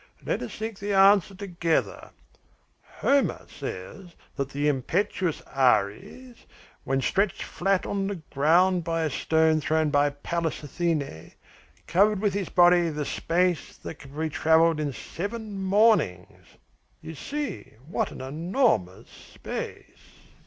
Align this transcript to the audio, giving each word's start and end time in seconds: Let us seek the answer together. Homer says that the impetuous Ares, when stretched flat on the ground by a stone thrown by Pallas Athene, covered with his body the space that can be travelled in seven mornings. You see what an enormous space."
Let 0.25 0.41
us 0.41 0.51
seek 0.55 0.79
the 0.79 0.93
answer 0.95 1.35
together. 1.35 2.09
Homer 2.81 3.45
says 3.47 4.15
that 4.35 4.49
the 4.49 4.67
impetuous 4.67 5.41
Ares, 5.43 6.37
when 6.85 7.01
stretched 7.01 7.43
flat 7.43 7.85
on 7.85 8.07
the 8.07 8.15
ground 8.31 8.83
by 8.83 9.03
a 9.03 9.11
stone 9.11 9.61
thrown 9.61 9.91
by 9.91 10.09
Pallas 10.09 10.63
Athene, 10.63 11.33
covered 11.85 12.19
with 12.19 12.33
his 12.33 12.49
body 12.49 12.89
the 12.89 13.05
space 13.05 13.77
that 13.77 13.99
can 13.99 14.17
be 14.19 14.27
travelled 14.31 14.79
in 14.79 14.91
seven 14.91 15.61
mornings. 15.61 16.47
You 17.03 17.13
see 17.13 17.73
what 17.87 18.09
an 18.09 18.21
enormous 18.21 19.07
space." 19.11 19.85